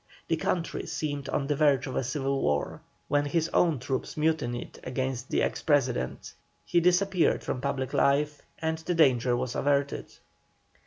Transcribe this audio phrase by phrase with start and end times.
[0.29, 4.79] The country seemed on the verge of a civil war, when his own troops mutinied
[4.83, 6.33] against the ex President.
[6.65, 10.11] He disappeared from public life, and the danger was averted.